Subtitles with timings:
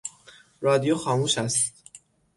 [0.61, 1.73] رادیو خاموش است.